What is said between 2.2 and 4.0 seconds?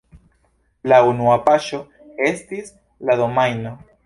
estis la domajno.